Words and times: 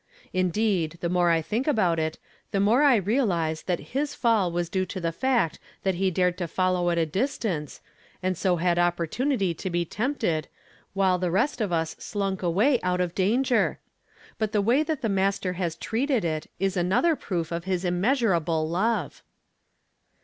Indeed, 0.33 0.97
the 0.99 1.09
more 1.09 1.29
I 1.29 1.43
think 1.43 1.67
about 1.67 1.99
it, 1.99 2.17
the 2.49 2.59
more 2.59 2.81
I 2.81 2.95
realize 2.95 3.61
that 3.61 3.93
hi3 3.93 4.15
fall 4.15 4.51
was 4.51 4.67
due 4.67 4.87
to 4.87 4.99
the 4.99 5.11
fact 5.11 5.59
that 5.83 5.93
he 5.93 6.09
dared 6.09 6.39
to 6.39 6.47
follow 6.47 6.89
at 6.89 6.97
a 6.97 7.05
distance, 7.05 7.81
and 8.23 8.35
so 8.35 8.55
had 8.55 8.79
opportunity 8.79 9.53
to 9.53 9.69
be 9.69 9.85
tempted, 9.85 10.47
while 10.95 11.19
the 11.19 11.29
rest 11.29 11.61
of 11.61 11.71
us 11.71 11.95
slunk 11.99 12.41
away 12.41 12.79
out 12.81 12.99
of 12.99 13.13
danger. 13.13 13.77
But 14.39 14.53
the 14.53 14.59
way 14.63 14.81
that 14.81 15.03
the 15.03 15.07
Master 15.07 15.53
has 15.53 15.75
treated 15.75 16.25
it 16.25 16.49
is 16.59 16.75
another 16.75 17.15
proof 17.15 17.51
of 17.51 17.65
his 17.65 17.85
immeasurable 17.85 18.67
love." 18.67 19.21